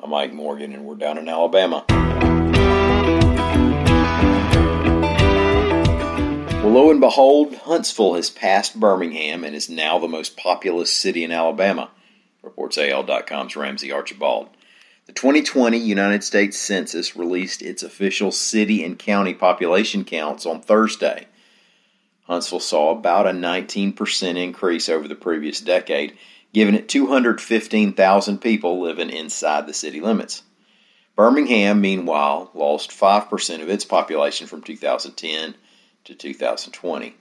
I'm 0.00 0.10
Mike 0.10 0.32
Morgan, 0.32 0.72
and 0.74 0.84
we're 0.84 0.94
down 0.94 1.18
in 1.18 1.28
Alabama. 1.28 1.84
Well, 6.62 6.70
lo 6.70 6.90
and 6.92 7.00
behold, 7.00 7.56
Huntsville 7.56 8.14
has 8.14 8.30
passed 8.30 8.78
Birmingham 8.78 9.42
and 9.42 9.56
is 9.56 9.68
now 9.68 9.98
the 9.98 10.06
most 10.06 10.36
populous 10.36 10.92
city 10.92 11.24
in 11.24 11.32
Alabama, 11.32 11.90
reports 12.44 12.78
AL.com's 12.78 13.56
Ramsey 13.56 13.90
Archibald. 13.90 14.50
The 15.06 15.12
2020 15.12 15.76
United 15.76 16.22
States 16.22 16.56
Census 16.56 17.16
released 17.16 17.60
its 17.60 17.82
official 17.82 18.30
city 18.30 18.84
and 18.84 18.96
county 18.96 19.34
population 19.34 20.04
counts 20.04 20.46
on 20.46 20.60
Thursday. 20.60 21.26
Huntsville 22.22 22.60
saw 22.60 22.92
about 22.92 23.26
a 23.26 23.30
19% 23.30 24.36
increase 24.36 24.88
over 24.88 25.08
the 25.08 25.16
previous 25.16 25.60
decade 25.60 26.16
giving 26.52 26.74
it 26.74 26.88
215,000 26.88 28.38
people 28.38 28.80
living 28.80 29.10
inside 29.10 29.66
the 29.66 29.74
city 29.74 30.00
limits. 30.00 30.42
Birmingham, 31.16 31.80
meanwhile, 31.80 32.50
lost 32.54 32.90
5% 32.90 33.62
of 33.62 33.68
its 33.68 33.84
population 33.84 34.46
from 34.46 34.62
2010 34.62 35.54
to 36.04 36.14
2020. 36.14 37.16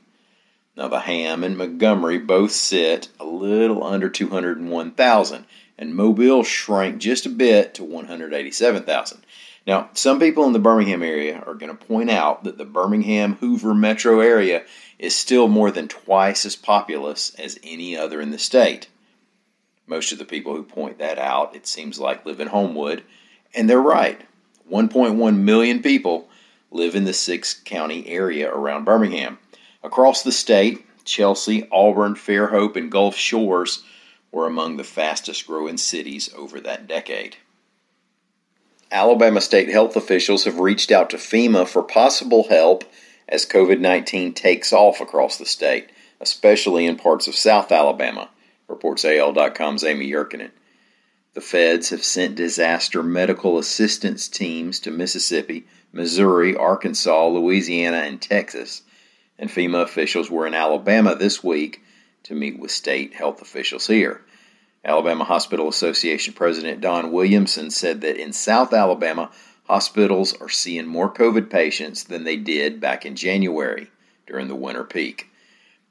Now, 0.75 0.87
the 0.87 0.99
Ham 0.99 1.43
and 1.43 1.57
Montgomery 1.57 2.19
both 2.19 2.51
sit 2.51 3.09
a 3.19 3.25
little 3.25 3.83
under 3.83 4.09
201,000, 4.09 5.45
and 5.79 5.95
Mobile 5.95 6.43
shrank 6.43 6.99
just 6.99 7.25
a 7.25 7.29
bit 7.29 7.73
to 7.73 7.83
187,000. 7.83 9.25
Now, 9.65 9.89
some 9.93 10.19
people 10.19 10.45
in 10.45 10.53
the 10.53 10.59
Birmingham 10.59 11.01
area 11.01 11.43
are 11.45 11.55
going 11.55 11.75
to 11.75 11.85
point 11.85 12.11
out 12.11 12.43
that 12.43 12.59
the 12.59 12.65
Birmingham 12.65 13.33
Hoover 13.37 13.73
metro 13.73 14.19
area 14.19 14.63
is 14.99 15.15
still 15.15 15.47
more 15.47 15.71
than 15.71 15.87
twice 15.87 16.45
as 16.45 16.55
populous 16.55 17.33
as 17.39 17.59
any 17.63 17.97
other 17.97 18.21
in 18.21 18.29
the 18.29 18.37
state. 18.37 18.87
Most 19.87 20.11
of 20.11 20.19
the 20.19 20.25
people 20.25 20.53
who 20.53 20.63
point 20.63 20.99
that 20.99 21.17
out, 21.17 21.55
it 21.55 21.65
seems 21.65 21.97
like, 21.97 22.25
live 22.25 22.41
in 22.41 22.49
Homewood, 22.49 23.03
and 23.55 23.69
they're 23.69 23.81
right. 23.81 24.19
1.1 24.69 25.37
million 25.37 25.81
people 25.81 26.27
live 26.71 26.93
in 26.93 27.05
the 27.05 27.13
six 27.13 27.53
county 27.53 28.05
area 28.09 28.53
around 28.53 28.83
Birmingham. 28.83 29.39
Across 29.81 30.23
the 30.23 30.33
state, 30.33 30.85
Chelsea, 31.05 31.65
Auburn, 31.71 32.15
Fairhope, 32.15 32.75
and 32.75 32.91
Gulf 32.91 33.15
Shores 33.15 33.81
were 34.29 34.45
among 34.45 34.75
the 34.75 34.83
fastest 34.83 35.47
growing 35.47 35.77
cities 35.77 36.29
over 36.35 36.59
that 36.59 36.85
decade. 36.85 37.37
Alabama 38.91 39.39
state 39.39 39.69
health 39.69 39.95
officials 39.95 40.43
have 40.43 40.59
reached 40.59 40.91
out 40.91 41.09
to 41.11 41.17
FEMA 41.17 41.65
for 41.65 41.81
possible 41.81 42.47
help 42.49 42.83
as 43.29 43.45
COVID 43.45 43.79
19 43.79 44.33
takes 44.33 44.73
off 44.73 44.99
across 44.99 45.37
the 45.37 45.45
state, 45.45 45.89
especially 46.19 46.85
in 46.85 46.97
parts 46.97 47.27
of 47.27 47.35
South 47.35 47.71
Alabama 47.71 48.29
reports 48.67 49.05
AL.com's 49.05 49.83
Amy 49.83 50.11
Yurkanin. 50.11 50.51
The 51.33 51.41
feds 51.41 51.89
have 51.91 52.03
sent 52.03 52.35
disaster 52.35 53.01
medical 53.01 53.57
assistance 53.57 54.27
teams 54.27 54.79
to 54.81 54.91
Mississippi, 54.91 55.67
Missouri, 55.93 56.55
Arkansas, 56.55 57.27
Louisiana, 57.27 57.97
and 57.97 58.21
Texas, 58.21 58.81
and 59.39 59.49
FEMA 59.49 59.83
officials 59.83 60.29
were 60.29 60.47
in 60.47 60.53
Alabama 60.53 61.15
this 61.15 61.43
week 61.43 61.81
to 62.23 62.35
meet 62.35 62.59
with 62.59 62.71
state 62.71 63.13
health 63.13 63.41
officials 63.41 63.87
here. 63.87 64.21
Alabama 64.83 65.23
Hospital 65.23 65.67
Association 65.67 66.33
President 66.33 66.81
Don 66.81 67.11
Williamson 67.11 67.71
said 67.71 68.01
that 68.01 68.21
in 68.21 68.33
South 68.33 68.73
Alabama, 68.73 69.31
hospitals 69.65 70.33
are 70.41 70.49
seeing 70.49 70.87
more 70.87 71.13
COVID 71.13 71.49
patients 71.49 72.03
than 72.03 72.23
they 72.23 72.37
did 72.37 72.81
back 72.81 73.05
in 73.05 73.15
January 73.15 73.89
during 74.25 74.47
the 74.47 74.55
winter 74.55 74.83
peak. 74.83 75.29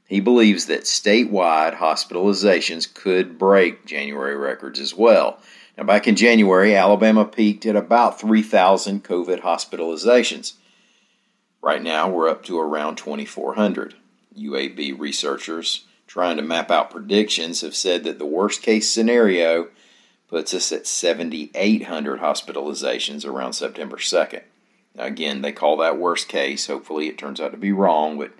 He 0.07 0.21
believes 0.21 0.67
that 0.67 0.83
statewide 0.83 1.77
hospitalizations 1.77 2.93
could 2.93 3.39
break 3.39 3.87
January 3.87 4.37
records 4.37 4.79
as 4.79 4.95
well. 4.95 5.41
Now, 5.77 5.85
back 5.85 6.07
in 6.07 6.17
January, 6.17 6.75
Alabama 6.75 7.25
peaked 7.25 7.67
at 7.67 7.77
about 7.77 8.21
3,000 8.21 9.05
COVID 9.05 9.41
hospitalizations. 9.41 10.55
Right 11.61 11.83
now, 11.83 12.09
we're 12.09 12.29
up 12.29 12.45
to 12.45 12.59
around 12.59 12.97
2,400. 12.97 13.95
UAB 14.39 14.99
researchers 14.99 15.87
trying 16.07 16.37
to 16.37 16.43
map 16.43 16.71
out 16.71 16.91
predictions 16.91 17.63
have 17.63 17.75
said 17.75 18.05
that 18.05 18.19
the 18.19 18.27
worst 18.27 18.63
case 18.63 18.89
scenario 18.89 19.69
puts 20.29 20.55
us 20.55 20.71
at 20.71 20.87
7,800 20.87 22.21
hospitalizations 22.21 23.27
around 23.27 23.55
September 23.55 23.97
2nd. 23.97 24.43
Now, 24.95 25.05
again, 25.05 25.43
they 25.43 25.53
call 25.53 25.77
that 25.79 25.99
worst 25.99 26.29
case. 26.29 26.69
Hopefully, 26.69 27.09
it 27.09 27.19
turns 27.19 27.41
out 27.41 27.51
to 27.51 27.59
be 27.59 27.73
wrong, 27.73 28.19
but 28.19 28.33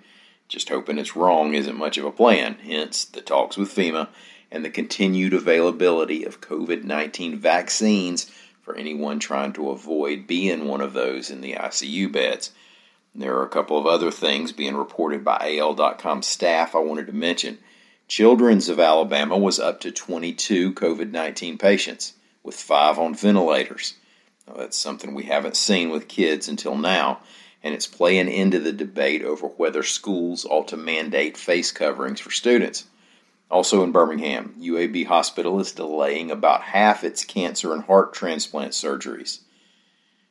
just 0.47 0.69
hoping 0.69 0.97
it's 0.97 1.15
wrong 1.15 1.53
isn't 1.53 1.77
much 1.77 1.97
of 1.97 2.05
a 2.05 2.11
plan, 2.11 2.55
hence 2.63 3.05
the 3.05 3.21
talks 3.21 3.57
with 3.57 3.73
FEMA 3.73 4.07
and 4.51 4.63
the 4.63 4.69
continued 4.69 5.33
availability 5.33 6.23
of 6.23 6.41
COVID 6.41 6.83
19 6.83 7.37
vaccines 7.37 8.31
for 8.61 8.75
anyone 8.75 9.19
trying 9.19 9.53
to 9.53 9.69
avoid 9.69 10.27
being 10.27 10.67
one 10.67 10.81
of 10.81 10.93
those 10.93 11.29
in 11.29 11.41
the 11.41 11.53
ICU 11.53 12.11
beds. 12.11 12.51
There 13.13 13.35
are 13.37 13.45
a 13.45 13.49
couple 13.49 13.77
of 13.77 13.85
other 13.85 14.11
things 14.11 14.51
being 14.51 14.75
reported 14.75 15.23
by 15.23 15.57
AL.com 15.57 16.21
staff 16.21 16.75
I 16.75 16.79
wanted 16.79 17.07
to 17.07 17.13
mention. 17.13 17.57
Children's 18.07 18.69
of 18.69 18.79
Alabama 18.79 19.37
was 19.37 19.59
up 19.59 19.81
to 19.81 19.91
22 19.91 20.73
COVID 20.73 21.11
19 21.11 21.57
patients, 21.57 22.13
with 22.43 22.55
five 22.55 22.99
on 22.99 23.15
ventilators. 23.15 23.95
Now, 24.47 24.53
that's 24.53 24.77
something 24.77 25.13
we 25.13 25.23
haven't 25.23 25.57
seen 25.57 25.89
with 25.89 26.07
kids 26.07 26.47
until 26.47 26.77
now 26.77 27.19
and 27.63 27.73
it's 27.73 27.87
playing 27.87 28.29
into 28.29 28.59
the 28.59 28.71
debate 28.71 29.23
over 29.23 29.47
whether 29.47 29.83
schools 29.83 30.45
ought 30.45 30.67
to 30.69 30.77
mandate 30.77 31.37
face 31.37 31.71
coverings 31.71 32.19
for 32.19 32.31
students. 32.31 32.85
Also 33.49 33.83
in 33.83 33.91
Birmingham, 33.91 34.55
UAB 34.59 35.05
Hospital 35.05 35.59
is 35.59 35.71
delaying 35.71 36.31
about 36.31 36.61
half 36.61 37.03
its 37.03 37.23
cancer 37.23 37.73
and 37.73 37.83
heart 37.83 38.13
transplant 38.13 38.73
surgeries. 38.73 39.39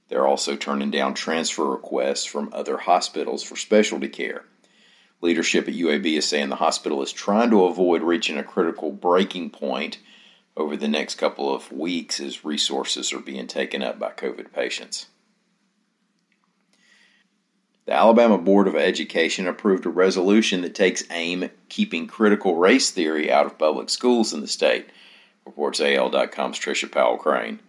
They're 0.08 0.26
also 0.26 0.54
turning 0.54 0.90
down 0.90 1.14
transfer 1.14 1.64
requests 1.64 2.24
from 2.24 2.50
other 2.52 2.76
hospitals 2.76 3.42
for 3.42 3.56
specialty 3.56 4.08
care. 4.08 4.44
Leadership 5.20 5.66
at 5.66 5.74
UAB 5.74 6.18
is 6.18 6.26
saying 6.26 6.50
the 6.50 6.56
hospital 6.56 7.02
is 7.02 7.10
trying 7.10 7.50
to 7.50 7.64
avoid 7.64 8.02
reaching 8.02 8.36
a 8.36 8.44
critical 8.44 8.92
breaking 8.92 9.50
point 9.50 9.98
over 10.56 10.76
the 10.76 10.88
next 10.88 11.16
couple 11.16 11.52
of 11.52 11.72
weeks 11.72 12.20
as 12.20 12.44
resources 12.44 13.12
are 13.12 13.18
being 13.18 13.46
taken 13.46 13.82
up 13.82 13.98
by 13.98 14.10
COVID 14.12 14.52
patients. 14.52 15.06
The 17.86 17.92
Alabama 17.92 18.36
Board 18.36 18.66
of 18.66 18.74
Education 18.74 19.46
approved 19.46 19.86
a 19.86 19.90
resolution 19.90 20.62
that 20.62 20.74
takes 20.74 21.04
aim 21.08 21.44
at 21.44 21.68
keeping 21.68 22.08
critical 22.08 22.56
race 22.56 22.90
theory 22.90 23.30
out 23.30 23.46
of 23.46 23.58
public 23.58 23.90
schools 23.90 24.32
in 24.32 24.40
the 24.40 24.48
state, 24.48 24.86
reports 25.44 25.80
AL.com's 25.80 26.58
Trisha 26.58 26.90
Powell 26.90 27.16
Crain. 27.16 27.60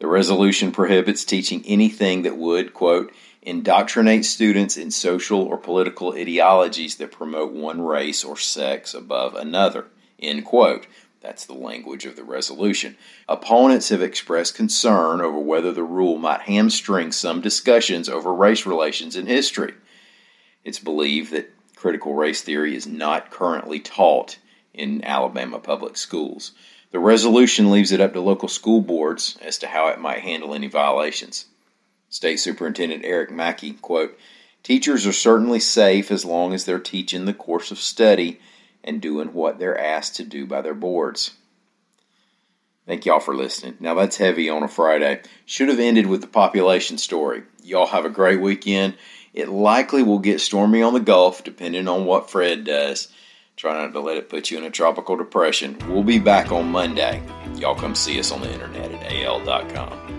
The 0.00 0.06
resolution 0.06 0.70
prohibits 0.70 1.24
teaching 1.24 1.64
anything 1.66 2.22
that 2.22 2.36
would, 2.36 2.74
quote, 2.74 3.10
indoctrinate 3.40 4.26
students 4.26 4.76
in 4.76 4.90
social 4.90 5.40
or 5.40 5.56
political 5.56 6.12
ideologies 6.12 6.96
that 6.96 7.10
promote 7.10 7.50
one 7.50 7.80
race 7.80 8.24
or 8.24 8.36
sex 8.36 8.92
above 8.92 9.34
another, 9.34 9.86
end 10.20 10.44
quote, 10.44 10.86
that's 11.20 11.46
the 11.46 11.54
language 11.54 12.06
of 12.06 12.16
the 12.16 12.24
resolution. 12.24 12.96
Opponents 13.28 13.88
have 13.88 14.02
expressed 14.02 14.54
concern 14.54 15.20
over 15.20 15.38
whether 15.38 15.72
the 15.72 15.82
rule 15.82 16.16
might 16.16 16.42
hamstring 16.42 17.10
some 17.10 17.40
discussions 17.40 18.08
over 18.08 18.32
race 18.32 18.66
relations 18.66 19.16
in 19.16 19.26
history. 19.26 19.74
It's 20.64 20.78
believed 20.78 21.32
that 21.32 21.50
critical 21.74 22.14
race 22.14 22.42
theory 22.42 22.76
is 22.76 22.86
not 22.86 23.30
currently 23.30 23.80
taught 23.80 24.38
in 24.72 25.04
Alabama 25.04 25.58
public 25.58 25.96
schools. 25.96 26.52
The 26.90 26.98
resolution 26.98 27.70
leaves 27.70 27.92
it 27.92 28.00
up 28.00 28.12
to 28.12 28.20
local 28.20 28.48
school 28.48 28.80
boards 28.80 29.36
as 29.42 29.58
to 29.58 29.66
how 29.66 29.88
it 29.88 30.00
might 30.00 30.20
handle 30.20 30.54
any 30.54 30.68
violations. 30.68 31.46
State 32.10 32.38
Superintendent 32.38 33.04
Eric 33.04 33.30
Mackey, 33.30 33.74
quote, 33.74 34.18
Teachers 34.62 35.06
are 35.06 35.12
certainly 35.12 35.60
safe 35.60 36.10
as 36.10 36.24
long 36.24 36.54
as 36.54 36.64
they're 36.64 36.78
teaching 36.78 37.24
the 37.24 37.34
course 37.34 37.70
of 37.70 37.78
study 37.78 38.40
and 38.84 39.00
doing 39.00 39.32
what 39.32 39.58
they're 39.58 39.78
asked 39.78 40.16
to 40.16 40.24
do 40.24 40.46
by 40.46 40.62
their 40.62 40.74
boards. 40.74 41.32
Thank 42.86 43.04
y'all 43.04 43.20
for 43.20 43.34
listening. 43.36 43.76
Now 43.80 43.94
that's 43.94 44.16
heavy 44.16 44.48
on 44.48 44.62
a 44.62 44.68
Friday. 44.68 45.20
Should 45.44 45.68
have 45.68 45.78
ended 45.78 46.06
with 46.06 46.22
the 46.22 46.26
population 46.26 46.96
story. 46.96 47.42
Y'all 47.62 47.86
have 47.86 48.06
a 48.06 48.10
great 48.10 48.40
weekend. 48.40 48.94
It 49.34 49.50
likely 49.50 50.02
will 50.02 50.20
get 50.20 50.40
stormy 50.40 50.80
on 50.80 50.94
the 50.94 51.00
Gulf, 51.00 51.44
depending 51.44 51.86
on 51.86 52.06
what 52.06 52.30
Fred 52.30 52.64
does. 52.64 53.08
Try 53.56 53.74
not 53.74 53.92
to 53.92 54.00
let 54.00 54.16
it 54.16 54.30
put 54.30 54.50
you 54.50 54.56
in 54.56 54.64
a 54.64 54.70
tropical 54.70 55.16
depression. 55.16 55.76
We'll 55.88 56.02
be 56.02 56.18
back 56.18 56.50
on 56.50 56.70
Monday. 56.70 57.22
Y'all 57.56 57.74
come 57.74 57.94
see 57.94 58.18
us 58.18 58.32
on 58.32 58.40
the 58.40 58.50
internet 58.52 58.90
at 58.92 59.12
al.com. 59.12 60.18